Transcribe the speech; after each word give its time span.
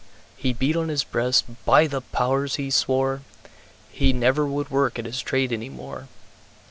He 0.35 0.51
beat 0.51 0.75
on 0.75 0.87
his 0.87 1.03
breast, 1.03 1.45
"By 1.63 1.85
the 1.85 2.01
Powers!" 2.01 2.55
he 2.55 2.71
swore, 2.71 3.21
He 3.91 4.13
never 4.13 4.47
would 4.47 4.71
work 4.71 4.97
at 4.97 5.05
his 5.05 5.21
trade 5.21 5.53
any 5.53 5.69
more. 5.69 6.07